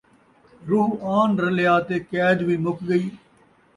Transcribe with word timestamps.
روح 0.69 0.89
آن 1.19 1.29
رلیا 1.41 1.75
تے 1.87 1.97
قید 2.09 2.39
وی 2.47 2.55
مُک 2.63 2.77
ڳئی 2.87 3.05